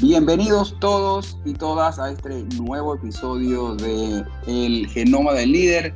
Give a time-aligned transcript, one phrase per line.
[0.00, 5.94] Bienvenidos todos y todas a este nuevo episodio de El Genoma del Líder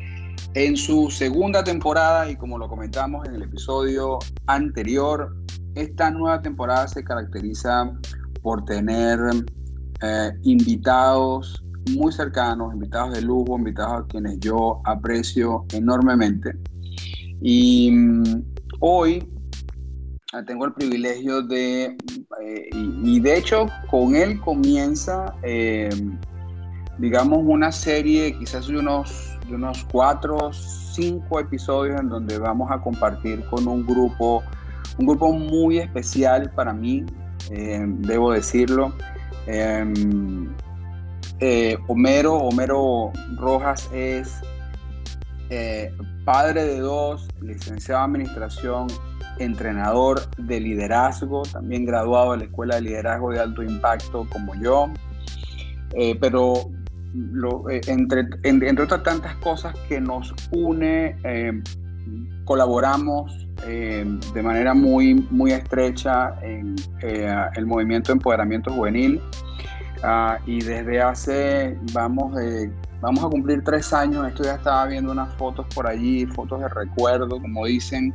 [0.54, 5.36] en su segunda temporada y como lo comentamos en el episodio anterior,
[5.74, 7.92] esta nueva temporada se caracteriza
[8.40, 9.18] por tener
[10.00, 16.52] eh, invitados muy cercanos, invitados de lujo, invitados a quienes yo aprecio enormemente.
[17.42, 18.42] Y mm,
[18.80, 19.28] hoy
[20.46, 21.96] tengo el privilegio de,
[22.42, 25.88] eh, y, de hecho con él comienza, eh,
[26.98, 32.78] digamos, una serie quizás de unos, de unos cuatro, cinco episodios en donde vamos a
[32.78, 34.42] compartir con un grupo,
[34.98, 37.06] un grupo muy especial para mí,
[37.50, 38.92] eh, debo decirlo.
[39.46, 40.54] Em,
[41.86, 44.34] Homero, Homero Rojas es
[46.26, 48.88] padre de dos, licenciado en administración,
[49.38, 54.88] entrenador de liderazgo, también graduado de la Escuela de Liderazgo de Alto Impacto como yo,
[55.94, 56.70] eh, pero
[57.70, 61.62] eh, entre, entre, otras tantas cosas que nos une, eh,
[62.44, 69.20] colaboramos de manera muy, muy estrecha en el movimiento de empoderamiento juvenil.
[70.04, 72.32] Ah, y desde hace, vamos,
[73.00, 76.68] vamos a cumplir tres años, esto ya estaba viendo unas fotos por allí, fotos de
[76.68, 78.14] recuerdo, como dicen,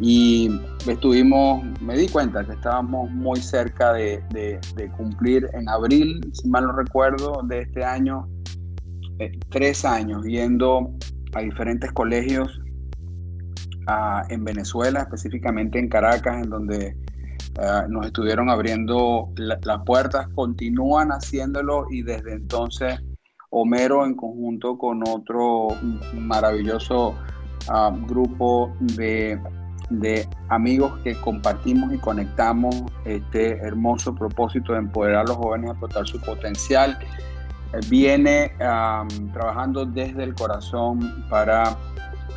[0.00, 0.50] y
[0.88, 4.20] estuvimos, me di cuenta que estábamos muy cerca de,
[4.96, 8.28] cumplir en abril, si mal no recuerdo, de este año,
[9.20, 10.90] eh, tres años yendo
[11.34, 12.60] a diferentes colegios
[14.30, 16.96] en Venezuela, específicamente en Caracas, en donde
[17.58, 23.00] ah, nos estuvieron abriendo las puertas, continúan haciéndolo y desde entonces
[23.50, 25.68] Homero en conjunto con otro
[26.14, 27.14] maravilloso
[27.68, 29.38] ah, grupo de
[30.00, 32.74] de amigos que compartimos y conectamos
[33.04, 36.98] este hermoso propósito de empoderar a los jóvenes a explotar su potencial.
[37.72, 38.52] Eh, viene
[39.32, 41.76] trabajando desde el corazón para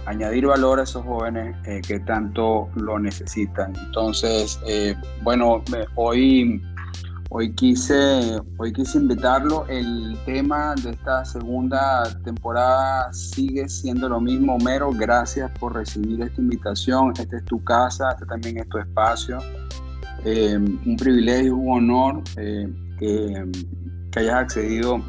[0.08, 3.74] añadir valor a esos jóvenes eh, que tanto lo necesitan.
[3.86, 5.64] Entonces, eh, bueno,
[5.96, 6.64] hoy
[7.30, 9.66] Hoy quise, hoy quise invitarlo.
[9.68, 14.56] El tema de esta segunda temporada sigue siendo lo mismo.
[14.56, 17.12] Homero, gracias por recibir esta invitación.
[17.20, 19.40] Esta es tu casa, este también es tu espacio.
[20.24, 22.68] Eh, un privilegio, un honor eh,
[22.98, 23.46] que,
[24.16, 25.04] hayas accedido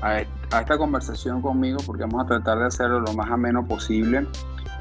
[0.00, 4.26] a, esta conversación conmigo porque vamos a tratar de hacerlo lo más ameno posible.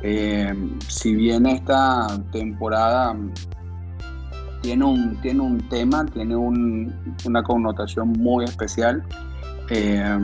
[0.03, 0.53] Eh,
[0.87, 3.13] si bien esta temporada
[4.61, 9.03] tiene un, tiene un tema, tiene una connotación muy especial.
[9.69, 10.17] Eh,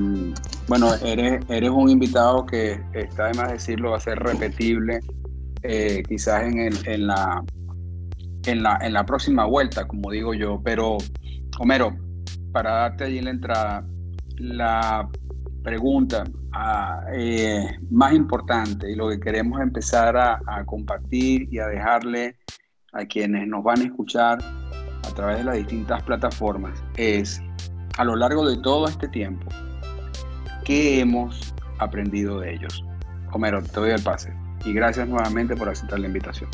[0.68, 5.00] bueno, eres, eres un invitado que está de más decirlo, va a ser repetible
[5.64, 7.44] eh, quizás en, el, en, la,
[8.46, 10.62] en, la, en la próxima vuelta, como digo yo.
[10.64, 10.98] Pero,
[11.60, 11.96] Homero,
[12.52, 13.86] para darte allí la entrada,
[14.38, 15.10] la
[15.64, 16.24] pregunta
[16.54, 22.36] ah, eh, más importante y lo que queremos empezar a compartir y a dejarle
[22.94, 24.40] a quienes nos van a escuchar
[25.04, 27.42] a través de las distintas plataformas es,
[27.98, 29.48] a lo largo de todo este tiempo,
[30.64, 32.84] ¿qué hemos aprendido de ellos?
[33.32, 34.34] Homero, te doy el pase
[34.64, 36.50] y gracias nuevamente por aceptar la invitación.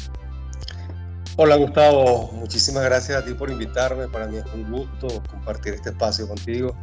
[1.35, 4.07] Hola Gustavo, muchísimas gracias a ti por invitarme.
[4.07, 6.75] Para mí es un gusto compartir este espacio contigo.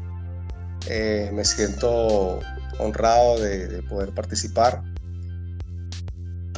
[0.88, 2.40] Eh, me siento
[2.78, 4.82] honrado de, poder participar.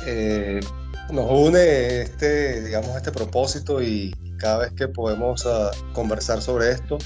[0.07, 0.61] Eh,
[1.13, 6.99] nos une este, digamos, este propósito y cada vez que podemos ah, conversar sobre esto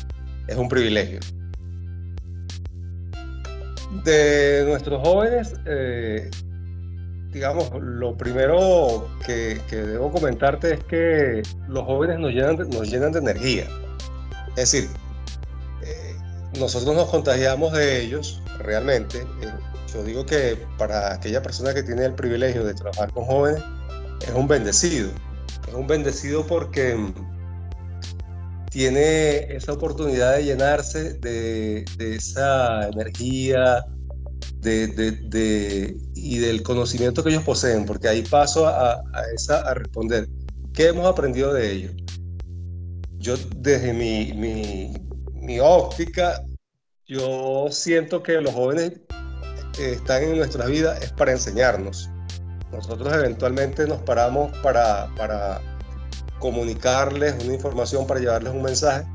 [0.49, 1.21] es un privilegio.
[4.05, 6.31] De nuestros jóvenes, eh,
[7.31, 13.21] digamos, lo primero que, debo comentarte es que los jóvenes nos llenan, nos llenan de
[13.21, 13.67] energía.
[14.57, 14.89] Es decir,
[15.83, 16.17] eh,
[16.59, 19.19] nosotros nos contagiamos de ellos realmente.
[19.19, 19.53] Eh,
[19.93, 23.63] yo digo que para aquella persona que tiene el privilegio de trabajar con jóvenes,
[24.27, 25.11] es un bendecido.
[25.69, 26.97] Es un bendecido porque
[28.71, 33.85] tiene esa oportunidad de llenarse de, esa energía
[34.61, 39.03] de, y del conocimiento que ellos poseen, porque ahí paso a,
[39.75, 40.29] responder.
[40.73, 41.93] ¿Qué hemos aprendido de ellos?
[43.19, 44.95] Yo desde mi, mi,
[45.35, 46.43] mi óptica,
[47.07, 48.93] yo siento que los jóvenes
[49.79, 52.11] están en nuestra vida es para enseñarnos
[52.73, 55.61] nosotros eventualmente nos paramos para, para
[56.39, 59.07] comunicarles una información, para llevarles un mensaje,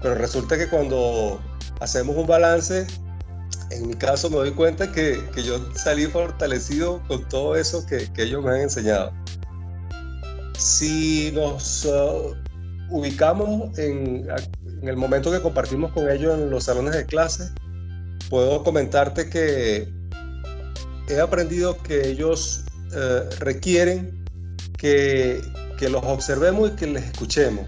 [0.00, 1.40] pero resulta que cuando
[1.80, 2.86] hacemos un balance,
[3.70, 8.10] en mi caso me doy cuenta que, que yo salí fortalecido con todo eso que,
[8.12, 9.12] que ellos me han enseñado.
[10.56, 12.34] Si nos uh,
[12.90, 14.28] ubicamos en,
[14.82, 17.50] en el momento que compartimos con ellos en los salones de clase,
[18.28, 19.92] puedo comentarte que
[21.08, 24.24] he aprendido que ellos eh, requieren
[24.78, 25.40] que,
[25.78, 27.66] que, los observemos y que les escuchemos.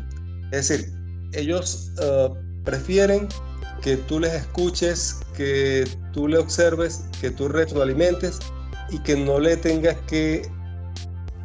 [0.50, 0.92] Es decir,
[1.32, 2.28] ellos eh,
[2.64, 3.28] prefieren
[3.82, 8.38] que tú les escuches, que tú le observes, que tú retroalimentes
[8.90, 10.48] y que no le tengas que,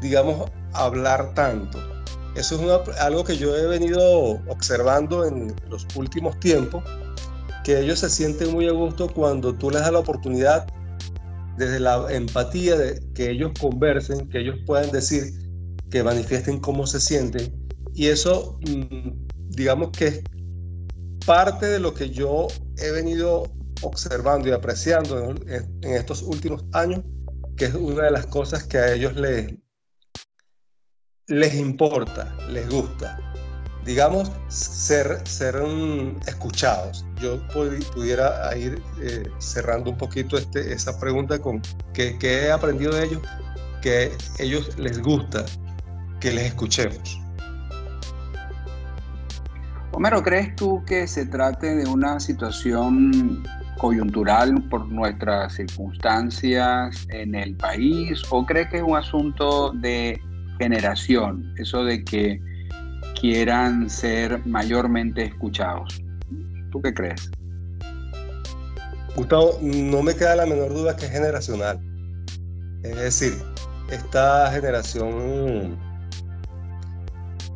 [0.02, 1.80] digamos, hablar tanto.
[2.36, 6.84] Eso es algo que yo he venido observando en los últimos tiempos,
[7.64, 10.68] que ellos se sienten muy a gusto cuando tú les das la oportunidad
[11.58, 15.24] desde la empatía de que ellos conversen, que ellos puedan decir,
[15.90, 17.52] que manifiesten cómo se sienten.
[17.94, 20.24] Y eso, mm, digamos que es
[21.26, 23.52] parte de lo que yo he venido
[23.82, 27.02] observando y apreciando en, estos últimos años,
[27.56, 29.54] que es una de las cosas que a ellos les,
[31.28, 33.20] les importa, les gusta.
[33.88, 35.56] Digamos, ser, ser
[36.28, 37.06] escuchados.
[37.22, 41.62] Yo pudiera ir eh, cerrando un poquito este, esa pregunta con
[41.94, 43.22] que, que he aprendido de ellos,
[43.82, 45.46] que a ellos les gusta
[46.20, 47.18] que les escuchemos.
[49.94, 53.42] Homero, ¿crees tú que se trate de una situación
[53.78, 60.20] coyuntural por nuestras circunstancias en el país o crees que es un asunto de
[60.60, 62.42] generación, eso de que
[63.20, 66.02] quieran ser mayormente escuchados?
[66.72, 67.30] ¿Tú qué crees?
[69.16, 71.80] Gustavo, no me queda la menor duda que es generacional.
[72.84, 73.34] Es decir,
[73.90, 75.78] esta generación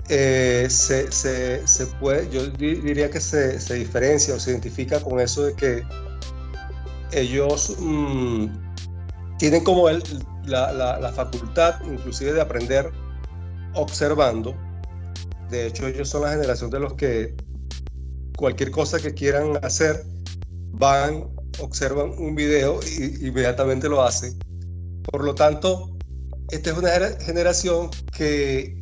[0.10, 5.20] eh, se, se, se, puede, yo diría que se, se, diferencia o se identifica con
[5.20, 5.84] eso de que
[7.12, 8.48] ellos mm,
[9.38, 10.04] tienen como el,
[10.46, 12.92] la, la, la, facultad inclusive de aprender
[13.74, 14.56] observando.
[15.52, 17.36] De hecho, ellos son la generación de los que
[18.38, 20.04] cualquier cosa que quieran hacer,
[20.72, 24.40] van, observan un video y inmediatamente lo hacen.
[25.12, 25.98] Por lo tanto,
[26.50, 28.82] esta es una generación que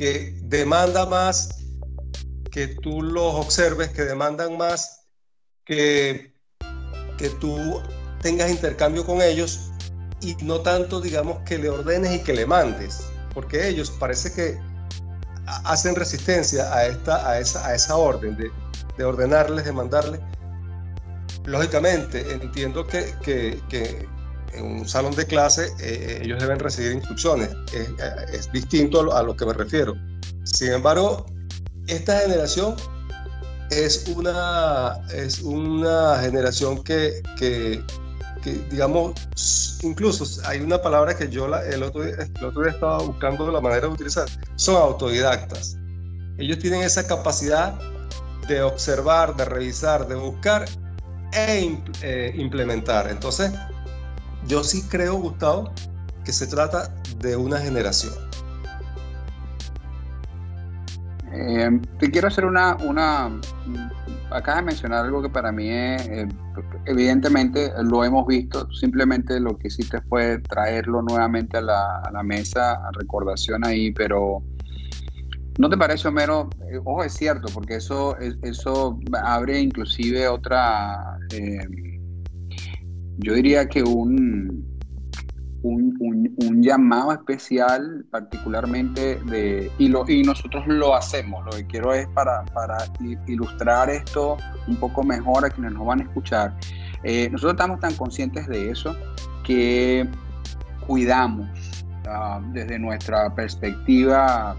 [0.00, 1.50] que demanda más
[2.50, 5.06] que tú los observes, que demandan más
[5.66, 6.32] que,
[7.18, 7.82] que tú
[8.22, 9.70] tengas intercambio con ellos
[10.22, 13.02] y no tanto, digamos, que le ordenes y que le mandes,
[13.34, 14.58] porque ellos parece que
[15.64, 18.50] hacen resistencia a, esta, a, esa, a esa orden de,
[18.96, 20.20] de ordenarles, de mandarles.
[21.44, 24.08] Lógicamente, entiendo que, que,
[24.52, 27.50] en un salón de clase eh, ellos deben recibir instrucciones.
[27.72, 27.88] Es,
[28.46, 29.94] eh, distinto a lo, que me refiero.
[30.44, 31.26] Sin embargo,
[31.86, 32.74] esta generación
[33.70, 37.82] es una, es una generación que, que,
[38.42, 39.14] que, digamos,
[39.82, 43.60] incluso hay una palabra que yo la, el, otro, el otro día estaba buscando la
[43.60, 45.76] manera de utilizar, son autodidactas.
[46.38, 47.78] Ellos tienen esa capacidad
[48.48, 50.64] de observar, de revisar, de buscar
[51.32, 51.78] e
[52.36, 53.08] implementar.
[53.08, 53.52] Entonces,
[54.46, 55.72] yo sí creo, Gustavo,
[56.24, 58.29] que se trata de una generación.
[61.32, 63.30] Eh, te quiero hacer una, una,
[64.30, 66.28] acabas de mencionar algo que para mí es, eh,
[66.86, 72.22] evidentemente lo hemos visto, simplemente lo que hiciste fue traerlo nuevamente a la, a la
[72.22, 74.42] mesa, a recordación ahí, pero
[75.58, 76.50] ¿no te parece, Homero?
[76.70, 81.18] Eh, ojo, es cierto, porque eso, eso abre inclusive otra
[83.22, 84.69] yo diría que un,
[85.62, 92.06] un, llamado especial particularmente de, y, lo, y nosotros lo hacemos, lo que quiero es
[92.08, 92.76] para, para
[93.26, 94.36] ilustrar esto
[94.66, 96.54] un poco mejor a quienes nos van a escuchar.
[97.02, 98.94] Eh, nosotros estamos tan conscientes de eso
[99.42, 100.06] que
[100.86, 101.48] cuidamos
[102.06, 104.56] ah, desde nuestra perspectiva,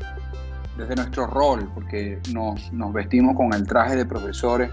[0.78, 4.72] desde nuestro rol, porque nos, nos vestimos con el traje de profesores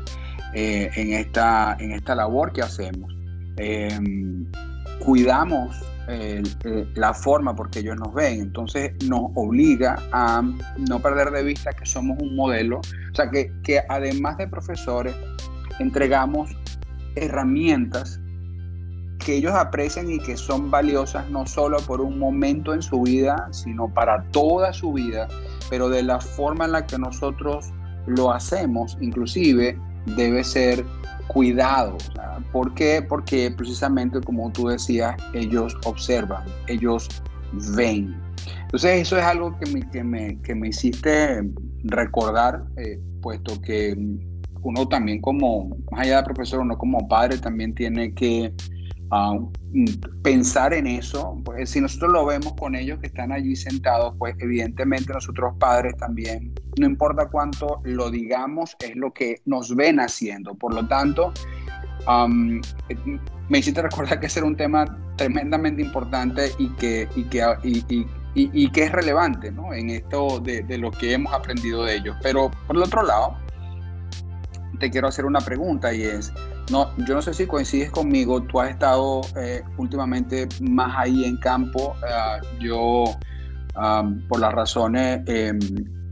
[0.55, 3.15] eh, en, esta, en esta labor que hacemos.
[3.57, 4.47] Em,
[5.05, 5.77] cuidamos
[6.09, 6.43] eh,
[6.95, 10.43] la forma porque ellos nos ven, entonces nos obliga a
[10.89, 15.15] no perder de vista que somos un modelo, o sea que, que además de profesores
[15.79, 16.51] entregamos
[17.15, 18.21] herramientas
[19.19, 23.49] que ellos aprecian y que son valiosas no solo por un momento en su vida,
[23.51, 25.29] sino para toda su vida,
[25.69, 27.67] pero de la forma en la que nosotros
[28.07, 29.79] lo hacemos, inclusive
[30.17, 30.85] debe ser
[31.29, 31.97] cuidado.
[32.53, 33.05] ¿Por qué?
[33.07, 37.09] Porque precisamente como tú decías, ellos observan, ellos
[37.77, 38.15] ven.
[38.63, 41.43] Entonces eso es algo que me, que me, que me hiciste
[41.85, 43.97] recordar, eh, puesto que
[44.63, 48.53] uno también como, más allá de profesor, uno como padre también tiene que
[49.11, 49.39] ah,
[50.23, 51.37] pensar en eso.
[51.45, 55.97] Pues si nosotros lo vemos con ellos que están allí sentados, pues evidentemente nosotros padres
[55.97, 60.55] también no importa cuánto lo digamos, es lo que nos ven haciendo.
[60.55, 61.33] Por lo tanto,
[63.49, 64.85] me hiciste recordar que ese era un tema
[65.17, 67.45] tremendamente importante y que, y que,
[68.35, 69.75] y, que es relevante ¿no?
[69.75, 72.17] en esto de, de, lo que hemos aprendido de ellos.
[72.23, 73.37] Pero por el otro lado,
[74.79, 76.33] te quiero hacer una pregunta y es,
[76.71, 81.37] no, yo no sé si coincides conmigo, tú has estado eh, últimamente más ahí en
[81.39, 83.05] campo, uh, yo
[84.29, 85.61] por las razones em,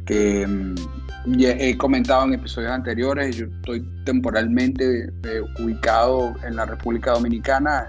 [0.06, 0.74] que em,
[1.40, 7.88] he comentado en episodios anteriores, yo estoy temporalmente eh, ubicado en la República Dominicana,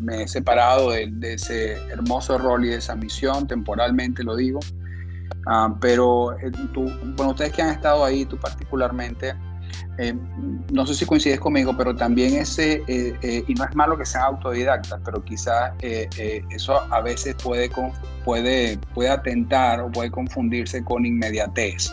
[0.00, 4.58] me he separado de, ese hermoso rol y de esa misión, temporalmente lo digo,
[5.80, 9.34] pero eh, tú, bueno, ustedes que han estado ahí, tú particularmente,
[9.98, 10.14] eh,
[10.72, 14.04] no sé si coincides conmigo, pero también ese, eh, eh, y no es malo que
[14.04, 17.70] sean autodidactas, pero quizás eso a veces puede,
[18.24, 21.92] puede, puede atentar o puede confundirse con inmediatez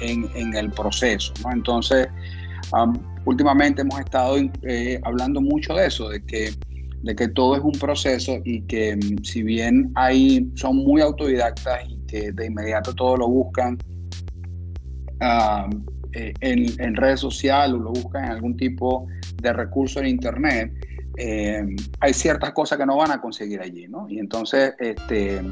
[0.00, 1.32] en, en el proceso.
[1.44, 1.52] ¿no?
[1.52, 2.08] Entonces,
[3.26, 4.36] últimamente hemos estado
[5.04, 6.54] hablando mucho de eso, de que,
[7.02, 11.98] de que todo es un proceso y que si bien hay, son muy autodidactas y
[12.06, 13.76] que de inmediato todo lo buscan,
[16.12, 19.06] eh, en, redes sociales o lo buscan en algún tipo
[19.40, 20.72] de recurso en Internet,
[21.16, 21.64] eh,
[22.00, 24.08] hay ciertas cosas que no van a conseguir allí, ¿no?
[24.08, 25.42] Y entonces, este,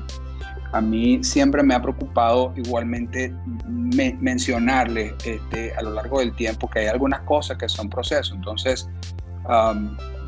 [0.73, 3.33] a mí siempre me ha preocupado igualmente
[3.67, 8.35] mencionarles este, a lo largo del tiempo que hay algunas cosas que son procesos.
[8.37, 8.88] Entonces,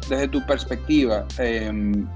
[0.09, 2.07] desde tu perspectiva, em,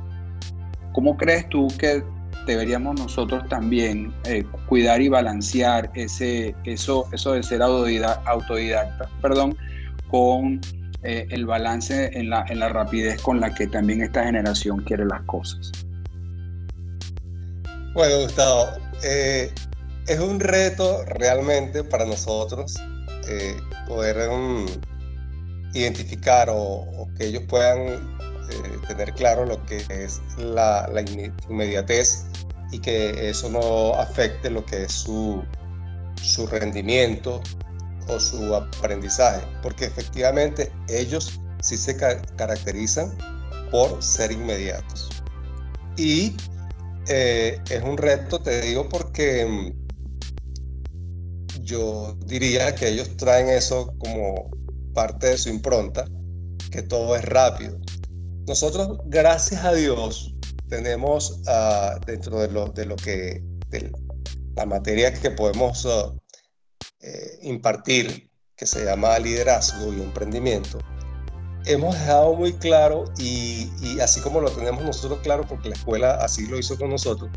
[0.93, 2.03] ¿cómo crees tú que
[2.47, 9.57] deberíamos nosotros también eh, cuidar y balancear ese, eso, eso de ser autodidacta, perdón,
[10.09, 10.61] con
[11.03, 15.05] eh, el balance en la, en la rapidez con la que también esta generación quiere
[15.05, 15.73] las cosas.
[17.93, 18.67] Bueno, Gustavo,
[19.05, 19.51] eh,
[20.07, 22.77] es un reto realmente para nosotros
[23.89, 24.67] poder um,
[25.77, 28.17] identificar o, que ellos puedan
[28.87, 31.03] tener claro lo que es la, la
[31.49, 32.27] inmediatez
[32.73, 35.43] y que eso no afecte lo que es su,
[36.23, 37.41] su rendimiento
[38.09, 43.17] o su aprendizaje, porque efectivamente ellos sí se caracterizan
[43.71, 45.09] por ser inmediatos.
[45.97, 46.37] Y
[47.09, 49.87] eh, es un reto, te digo, porque mm,
[51.63, 54.51] yo diría que ellos traen eso como
[54.95, 56.05] parte de su impronta,
[56.71, 57.79] que todo es rápido.
[58.47, 60.33] Nosotros, gracias a Dios,
[60.69, 63.91] tenemos ah, dentro de lo, de lo que, de
[64.55, 66.13] la materia que podemos ah,
[67.01, 70.79] eh, impartir, que se llama liderazgo y emprendimiento,
[71.65, 76.15] hemos dejado muy claro, y, y, así como lo tenemos nosotros claro, porque la escuela
[76.15, 77.29] así lo hizo con nosotros,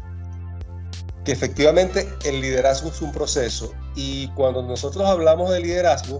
[1.25, 3.73] que efectivamente el liderazgo es un proceso.
[3.95, 6.19] Y cuando nosotros hablamos de liderazgo,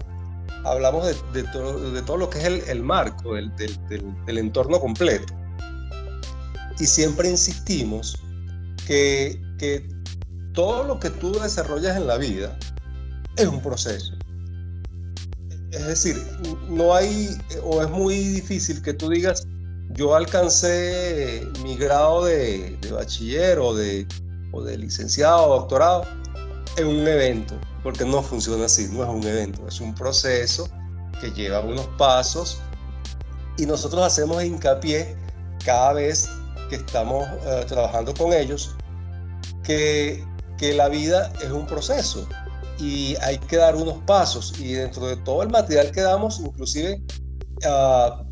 [0.64, 5.34] hablamos de, de, todo, de todo, lo que es el, marco, del entorno completo
[6.80, 8.18] y siempre insistimos
[8.86, 9.86] que, que
[10.54, 12.58] todo lo que tú desarrollas en la vida
[13.36, 14.14] es un proceso.
[15.70, 16.16] Es decir,
[16.68, 19.46] no hay, o es muy difícil que tú digas,
[19.90, 24.06] yo alcancé mi grado de, de bachiller o de,
[24.52, 26.04] o de licenciado o doctorado
[26.80, 30.68] en un evento, porque no funciona así, no es un evento, es un proceso
[31.20, 32.60] que lleva unos pasos
[33.58, 35.16] y nosotros hacemos hincapié
[35.64, 36.28] cada vez
[36.68, 38.74] que estamos eh, trabajando con ellos,
[39.62, 40.24] que,
[40.56, 42.26] que la vida es un proceso
[42.78, 47.02] y hay que dar unos pasos y dentro de todo el material que damos, inclusive
[47.66, 48.24] ah,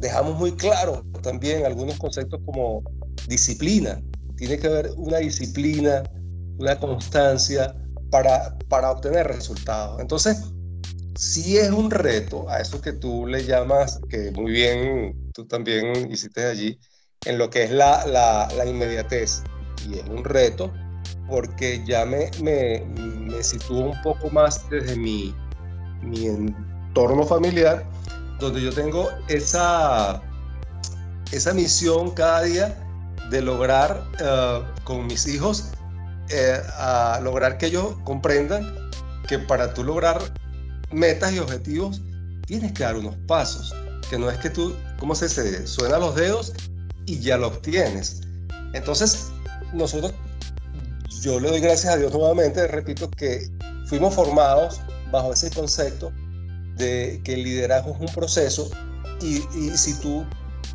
[0.00, 2.82] dejamos muy claro también algunos conceptos como
[3.28, 4.00] disciplina.
[4.36, 6.02] Tiene que haber una disciplina,
[6.58, 7.74] una constancia
[8.10, 10.00] para, para obtener resultados.
[10.00, 10.42] Entonces,
[11.16, 16.10] si es un reto a eso que tú le llamas, que muy bien tú también
[16.10, 16.78] hiciste allí,
[17.24, 19.42] en lo que es la, la, inmediatez.
[19.88, 20.72] Y es un reto
[21.28, 25.34] porque ya me, me, me sitúo un poco más desde mi,
[26.02, 27.84] mi entorno familiar,
[28.38, 30.22] donde yo tengo esa,
[31.32, 32.88] esa misión cada día
[33.30, 35.72] de lograr eh, con mis hijos,
[36.30, 38.90] eh, a lograr que ellos comprendan
[39.26, 40.20] que para tú lograr
[40.90, 42.00] metas y objetivos
[42.46, 43.74] tienes que dar unos pasos,
[44.08, 45.66] que no es que tú, ¿cómo se dice?
[45.66, 46.54] Suena los dedos
[47.06, 48.22] y ya lo obtienes.
[48.72, 49.28] Entonces,
[49.72, 50.14] nosotros,
[51.20, 53.50] yo le doy gracias a Dios nuevamente, repito, que
[53.86, 54.80] fuimos formados
[55.10, 56.12] bajo ese concepto
[56.76, 58.70] de que el liderazgo es un proceso
[59.20, 59.40] y,
[59.76, 60.24] si tú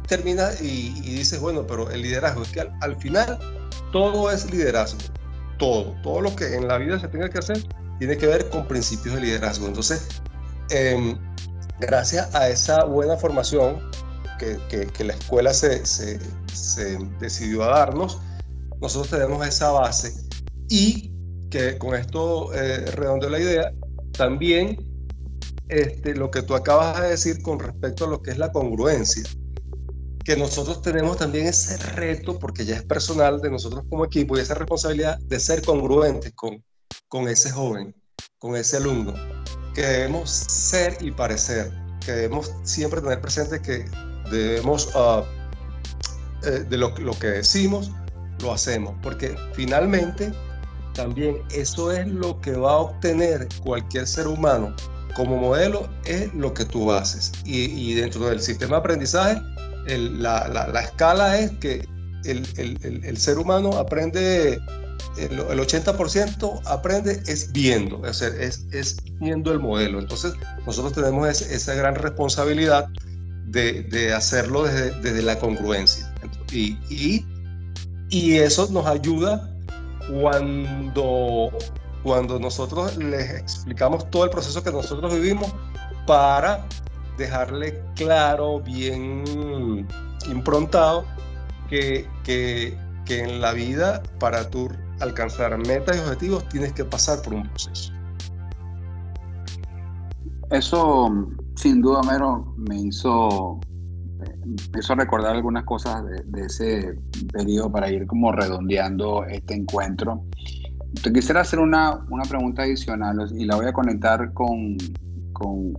[0.07, 3.39] terminas y, dices, bueno, pero el liderazgo es que al, final
[3.91, 4.99] todo es liderazgo,
[5.63, 7.57] todo, todo lo que en la vida se tenga que hacer
[7.97, 9.67] tiene que ver con principios de liderazgo.
[9.67, 10.21] Entonces,
[10.71, 11.17] em,
[11.79, 13.79] gracias a esa buena formación
[14.39, 16.19] que, que, la escuela se, se,
[16.51, 18.19] se, decidió a darnos,
[18.81, 20.13] nosotros tenemos esa base
[20.67, 21.13] y
[21.49, 23.71] que con esto eh, redondeo la idea,
[24.11, 24.75] también
[25.69, 29.23] este, lo que tú acabas de decir con respecto a lo que es la congruencia,
[30.23, 34.41] que nosotros tenemos también ese reto, porque ya es personal de nosotros como equipo y
[34.41, 36.63] esa responsabilidad de ser congruentes con,
[37.07, 37.93] con ese joven,
[38.37, 39.13] con ese alumno,
[39.73, 41.71] que debemos ser y parecer,
[42.05, 43.85] que debemos siempre tener presente que
[44.31, 45.23] debemos, uh,
[46.41, 47.91] de lo, lo que decimos,
[48.41, 50.31] lo hacemos, porque finalmente
[50.93, 54.75] también eso es lo que va a obtener cualquier ser humano
[55.15, 57.31] como modelo, es lo que tú haces.
[57.45, 59.41] Y, y dentro del sistema de aprendizaje,
[59.87, 61.87] la, la, escala es que
[62.25, 64.59] el, ser humano aprende,
[65.17, 69.99] el, 80% aprende es viendo, es, es, es, viendo el modelo.
[69.99, 70.33] Entonces,
[70.65, 72.87] nosotros tenemos esa gran responsabilidad
[73.47, 76.13] de, hacerlo desde, desde, la congruencia.
[76.51, 77.25] Y, y,
[78.09, 79.49] y eso nos ayuda
[80.21, 81.51] cuando,
[82.03, 85.53] cuando nosotros les explicamos todo el proceso que nosotros vivimos
[86.05, 86.65] para
[87.17, 89.87] dejarle claro, bien
[90.29, 91.05] improntado,
[91.69, 97.21] que, que, que en la vida, para tú alcanzar metas y objetivos, tienes que pasar
[97.21, 97.93] por un proceso.
[100.49, 101.09] Eso,
[101.55, 103.59] sin duda, Mero, me hizo,
[104.71, 106.95] me hizo recordar algunas cosas de, ese
[107.31, 110.23] periodo para ir como redondeando este encuentro.
[111.01, 114.77] Te quisiera hacer una, una pregunta adicional y la voy a conectar con,
[115.33, 115.73] con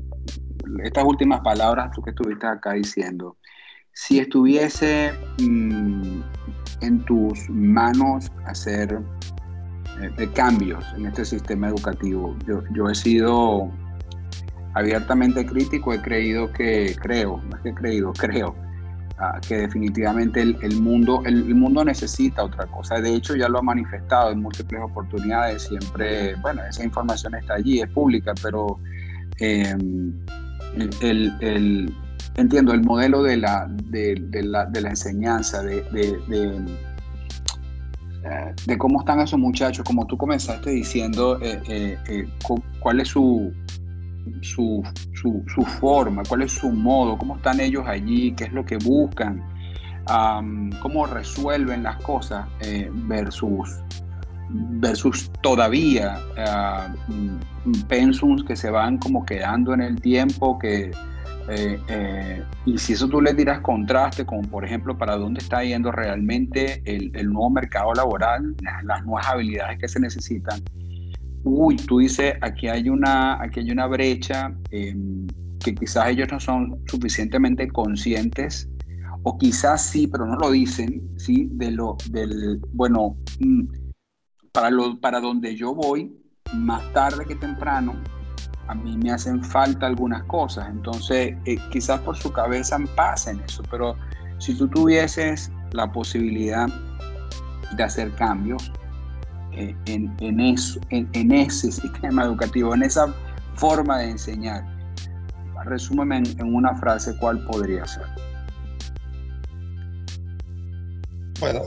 [0.83, 3.37] estas últimas palabras tú que estuviste acá diciendo,
[3.93, 6.21] si estuviese mm,
[6.81, 9.01] en tus manos hacer
[10.01, 13.71] eh, cambios en este sistema educativo, yo, he sido
[14.75, 18.57] abiertamente crítico, he creído que, creo, más que creído, creo,
[19.19, 23.01] ah, que definitivamente el mundo, el, mundo necesita otra cosa.
[23.01, 27.81] De hecho, ya lo ha manifestado en múltiples oportunidades, siempre, bueno, esa información está allí,
[27.81, 28.81] es pública, pero...
[29.41, 29.75] Eh,
[31.01, 31.95] el,
[32.37, 36.61] entiendo, el modelo de la, de, la, de la, enseñanza, de, de,
[38.25, 42.29] eh, cómo están esos muchachos, como tú comenzaste diciendo, eh, eh,
[42.81, 43.53] cuál es su,
[44.41, 48.79] su, su, forma, cuál es su modo, cómo están ellos allí, qué es lo que
[48.79, 49.43] buscan,
[50.81, 52.47] cómo resuelven las cosas
[53.07, 53.83] versus
[54.51, 60.91] versus todavía uh, pensums que se van como quedando en el tiempo, que,
[61.49, 65.63] eh, eh, y si eso tú le tiras contraste, como por ejemplo para dónde está
[65.63, 68.55] yendo realmente el, nuevo mercado laboral,
[68.85, 70.61] las, nuevas habilidades que se necesitan,
[71.43, 75.27] uy, tú dices, aquí hay una, aquí hay una brecha em,
[75.61, 78.69] que quizás ellos no son suficientemente conscientes
[79.25, 81.49] o quizás sí, pero no lo dicen, ¿sí?
[81.53, 83.65] De lo, del, bueno, mm,
[84.55, 86.17] para, lo, para donde yo voy,
[86.55, 87.95] más tarde que temprano,
[88.69, 90.69] a mí me hacen falta algunas cosas.
[90.69, 93.97] Entonces, eh, quizás por su cabeza pasen eso, pero
[94.39, 96.69] si tú tuvieses la posibilidad
[97.77, 98.71] de hacer cambios
[99.53, 103.13] eh, en, en, eso, en, ese sistema educativo, en esa
[103.57, 104.65] forma de enseñar,
[105.65, 108.07] resúmeme en, en una frase cuál podría ser.
[111.41, 111.63] Bueno,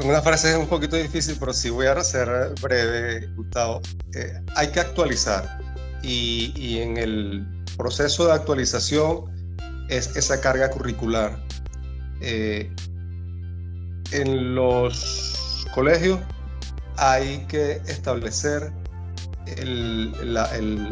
[0.00, 3.80] una frase es un poquito difícil, pero sí voy a ser breve, Gustavo.
[4.14, 5.58] Eh, hay que actualizar
[6.02, 9.24] y, en el proceso de actualización
[9.88, 11.38] es esa carga curricular.
[12.20, 12.70] Eh,
[14.12, 16.20] en los colegios
[16.96, 18.72] hay que establecer
[19.56, 20.36] el,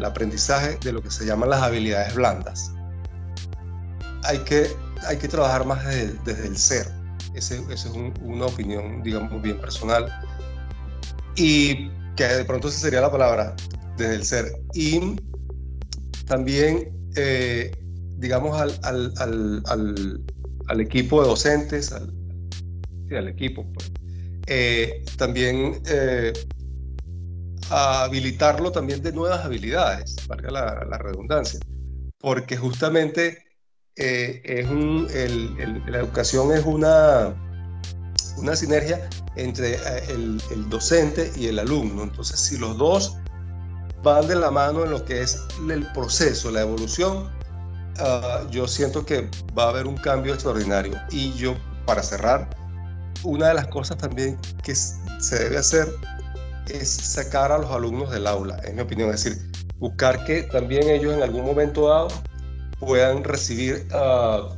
[0.05, 2.71] aprendizaje de lo que se llaman las habilidades blandas.
[4.23, 4.67] Hay que,
[5.07, 7.00] hay que trabajar más desde el ser
[7.33, 7.85] esa es
[8.21, 10.11] una opinión, digamos, bien personal.
[11.35, 13.55] Y que de pronto esa sería la palabra,
[13.97, 14.45] desde el ser.
[14.73, 15.15] Y
[16.25, 17.71] también, eh,
[18.17, 20.23] digamos, al, al, al,
[20.67, 22.13] al, equipo de docentes, al,
[23.09, 23.91] sí, equipo, pues,
[24.47, 26.33] eh, también eh,
[27.69, 31.59] habilitarlo también de nuevas habilidades, valga la redundancia,
[32.19, 33.50] porque justamente
[33.97, 35.07] eh, es un,
[35.87, 37.35] la educación es una,
[38.37, 42.03] una sinergia entre eh, el, el, docente y el alumno.
[42.03, 43.17] Entonces, si los dos
[44.03, 47.29] van de la mano en lo que es el proceso, la evolución,
[47.99, 50.93] uh, yo siento que va a haber un cambio extraordinario.
[51.11, 52.49] Y yo, para cerrar,
[53.23, 55.87] una de las cosas también que se debe hacer
[56.67, 59.09] es sacar a los alumnos del aula, en mi opinión.
[59.09, 62.07] Es decir, buscar que también ellos en algún momento dado
[62.81, 64.53] puedan recibir, uh,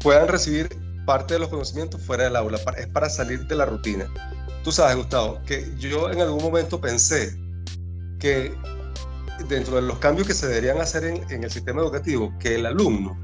[0.00, 0.68] puedan recibir
[1.06, 2.58] parte de los conocimientos fuera del aula.
[2.76, 4.06] Es para salir de la rutina.
[4.64, 7.36] Tú sabes, Gustavo, que yo en algún momento pensé
[8.18, 8.54] que
[9.48, 12.66] dentro de los cambios que se deberían hacer en, en el sistema educativo, que el
[12.66, 13.16] alumno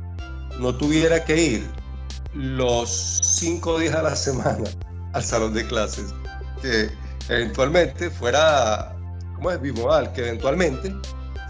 [0.58, 1.70] no tuviera que ir
[2.34, 4.64] los cinco días a la semana
[5.12, 6.14] al salón de clases,
[6.62, 6.88] que
[7.28, 8.96] eventualmente fuera,
[9.34, 9.60] ¿cómo es?
[9.60, 10.94] Bimodal, que eventualmente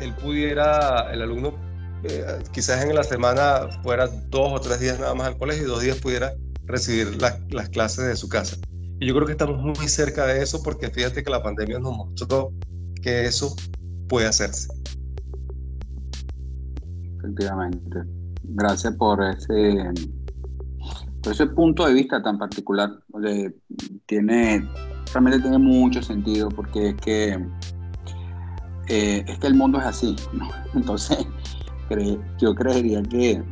[0.01, 1.55] él pudiera, el alumno,
[2.05, 5.67] eh, quizás en la semana fuera dos o tres días nada más al colegio y
[5.67, 6.33] dos días pudiera
[6.67, 8.57] recibir las clases de su casa.
[9.01, 11.97] Y yo creo que estamos muy cerca de eso porque fíjate que la pandemia nos
[11.97, 12.53] mostró
[13.03, 13.55] que eso
[14.09, 14.69] puede hacerse.
[17.19, 18.01] Efectivamente.
[18.43, 19.93] Gracias por ese
[21.31, 22.91] ese punto de vista tan particular
[24.07, 24.69] tiene,
[25.13, 27.47] realmente tiene mucho sentido porque es que,
[28.89, 30.17] eh, es que el mundo es así,
[30.75, 31.27] Entonces,
[32.39, 33.43] yo creería que,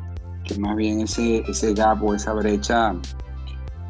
[0.45, 2.95] que, más bien ese, ese gap o esa brecha,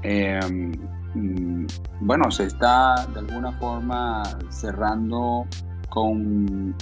[0.03, 0.73] em,
[1.15, 1.67] mm,
[2.01, 5.47] bueno, se está de alguna forma cerrando
[5.89, 6.75] con,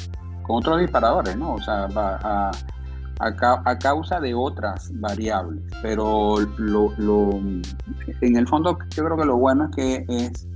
[0.43, 1.55] con otros disparadores, ¿no?
[1.55, 2.51] O sea, a
[3.21, 5.63] a, causa de otras variables.
[5.83, 6.93] Pero lo,
[8.21, 10.47] en el fondo yo creo que lo bueno es que es,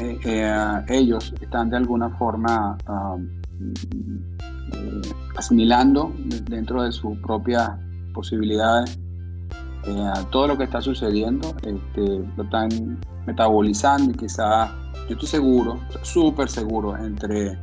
[0.00, 3.28] eh, eh, ellos están de alguna forma um,
[4.72, 5.02] eh,
[5.36, 6.12] asimilando
[6.48, 7.70] dentro de sus propias
[8.14, 8.98] posibilidades
[10.30, 14.70] todo lo que está sucediendo, este, lo están metabolizando y quizás,
[15.08, 17.58] yo estoy seguro, súper seguro, entre,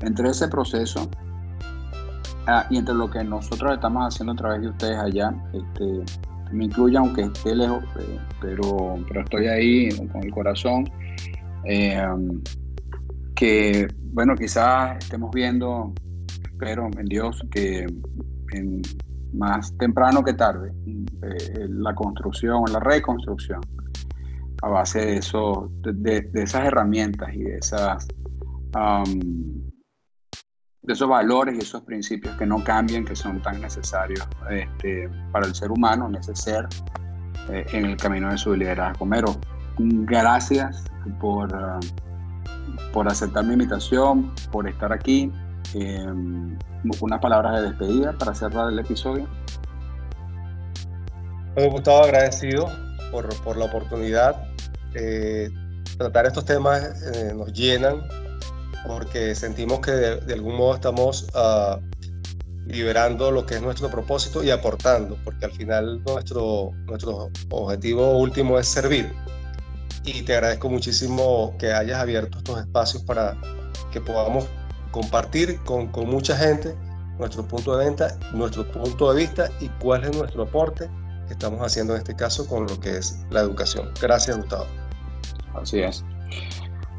[0.00, 1.10] entre ese proceso
[2.50, 6.02] Ah, y entre lo que nosotros estamos haciendo a través de ustedes allá, este,
[6.50, 7.84] me incluye, aunque esté lejos,
[8.40, 10.90] pero, pero estoy ahí con el corazón.
[11.70, 12.02] Eh,
[13.36, 15.92] que, bueno, quizás estemos viendo,
[16.42, 17.86] espero en Dios, que
[19.34, 23.60] más temprano que tarde, eh, la construcción, la reconstrucción,
[24.62, 28.08] a base de, eso, de, esas herramientas y de esas
[30.82, 35.46] de esos valores y esos principios que no cambian, que son tan necesarios este, para
[35.46, 36.68] el ser humano, necesario
[37.50, 39.04] eh, en el camino de su liderazgo.
[39.04, 39.36] Mero,
[39.78, 40.84] gracias
[41.20, 41.80] por, uh,
[42.92, 45.32] por aceptar mi invitación, por estar aquí.
[45.74, 46.06] Eh,
[47.00, 49.26] unas palabras de despedida para cerrar el episodio.
[51.56, 52.70] Me he gustado agradecido
[53.10, 54.48] por, por la oportunidad.
[54.94, 55.50] Eh,
[55.98, 58.02] tratar estos temas eh, nos llenan
[58.86, 61.78] porque sentimos que de, algún modo estamos uh,
[62.66, 68.58] liberando lo que es nuestro propósito y aportando, porque al final nuestro, nuestro objetivo último
[68.58, 69.12] es servir.
[70.04, 73.36] Y te agradezco muchísimo que hayas abierto estos espacios para
[73.90, 74.46] que podamos
[74.90, 76.74] compartir con, mucha gente
[77.18, 80.88] nuestro punto de venta, nuestro punto de vista y cuál es nuestro aporte
[81.26, 83.90] que estamos haciendo en este caso con lo que es la educación.
[84.00, 84.66] Gracias, Gustavo.
[85.54, 86.04] Así es.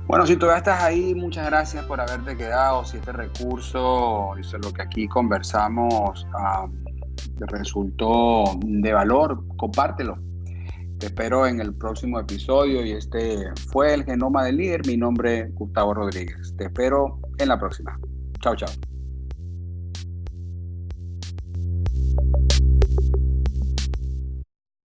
[0.07, 2.83] Bueno, si todavía estás ahí, muchas gracias por haberte quedado.
[2.83, 6.25] Si este recurso, dice lo que aquí conversamos,
[7.37, 10.17] resultó de valor, compártelo.
[10.99, 14.85] Te espero en el próximo episodio y este fue el Genoma del Líder.
[14.85, 16.53] Mi nombre es Gustavo Rodríguez.
[16.57, 17.97] Te espero en la próxima.
[18.41, 18.69] Chao, chao.